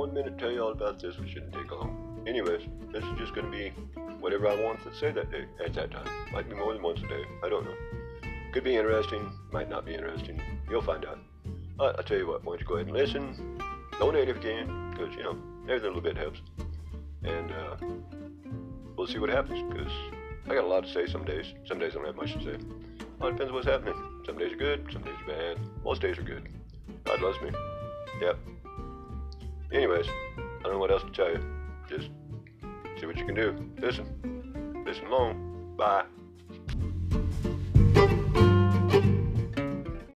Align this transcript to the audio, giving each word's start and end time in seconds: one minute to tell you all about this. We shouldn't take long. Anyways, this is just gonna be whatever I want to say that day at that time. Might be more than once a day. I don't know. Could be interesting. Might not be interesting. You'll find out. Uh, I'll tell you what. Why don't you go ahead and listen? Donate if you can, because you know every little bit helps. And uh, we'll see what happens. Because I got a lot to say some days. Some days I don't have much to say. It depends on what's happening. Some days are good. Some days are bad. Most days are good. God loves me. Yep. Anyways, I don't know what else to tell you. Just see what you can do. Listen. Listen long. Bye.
one 0.00 0.14
minute 0.14 0.38
to 0.38 0.42
tell 0.42 0.50
you 0.50 0.62
all 0.62 0.72
about 0.72 0.98
this. 0.98 1.18
We 1.18 1.28
shouldn't 1.28 1.52
take 1.52 1.70
long. 1.70 2.24
Anyways, 2.26 2.62
this 2.90 3.04
is 3.04 3.18
just 3.18 3.34
gonna 3.34 3.50
be 3.50 3.68
whatever 4.18 4.48
I 4.48 4.54
want 4.62 4.82
to 4.84 4.94
say 4.94 5.10
that 5.12 5.30
day 5.30 5.44
at 5.62 5.74
that 5.74 5.90
time. 5.90 6.08
Might 6.32 6.48
be 6.48 6.56
more 6.56 6.72
than 6.72 6.82
once 6.82 7.00
a 7.00 7.06
day. 7.06 7.24
I 7.44 7.50
don't 7.50 7.64
know. 7.64 7.74
Could 8.52 8.64
be 8.64 8.76
interesting. 8.76 9.30
Might 9.52 9.68
not 9.68 9.84
be 9.84 9.94
interesting. 9.94 10.40
You'll 10.70 10.80
find 10.80 11.04
out. 11.04 11.18
Uh, 11.78 11.92
I'll 11.98 12.02
tell 12.02 12.16
you 12.16 12.26
what. 12.26 12.44
Why 12.44 12.52
don't 12.52 12.60
you 12.60 12.66
go 12.66 12.74
ahead 12.76 12.86
and 12.86 12.96
listen? 12.96 13.60
Donate 13.98 14.28
if 14.28 14.36
you 14.36 14.42
can, 14.42 14.90
because 14.90 15.14
you 15.14 15.22
know 15.22 15.36
every 15.68 15.80
little 15.80 16.00
bit 16.00 16.16
helps. 16.16 16.40
And 17.22 17.52
uh, 17.52 17.76
we'll 18.96 19.06
see 19.06 19.18
what 19.18 19.28
happens. 19.28 19.62
Because 19.70 19.92
I 20.46 20.54
got 20.54 20.64
a 20.64 20.66
lot 20.66 20.84
to 20.84 20.90
say 20.90 21.06
some 21.06 21.24
days. 21.24 21.46
Some 21.66 21.78
days 21.78 21.92
I 21.92 21.96
don't 21.96 22.06
have 22.06 22.16
much 22.16 22.32
to 22.32 22.42
say. 22.42 22.50
It 22.52 22.60
depends 23.20 23.42
on 23.42 23.52
what's 23.52 23.66
happening. 23.66 23.94
Some 24.24 24.38
days 24.38 24.52
are 24.52 24.56
good. 24.56 24.86
Some 24.92 25.02
days 25.02 25.14
are 25.24 25.26
bad. 25.26 25.58
Most 25.84 26.00
days 26.00 26.16
are 26.16 26.22
good. 26.22 26.48
God 27.04 27.20
loves 27.20 27.40
me. 27.42 27.50
Yep. 28.20 28.38
Anyways, 29.72 30.06
I 30.08 30.62
don't 30.64 30.72
know 30.72 30.78
what 30.78 30.90
else 30.90 31.02
to 31.02 31.10
tell 31.10 31.30
you. 31.30 31.40
Just 31.88 32.10
see 32.98 33.06
what 33.06 33.16
you 33.16 33.24
can 33.24 33.34
do. 33.34 33.70
Listen. 33.80 34.84
Listen 34.86 35.10
long. 35.10 35.74
Bye. 35.76 36.04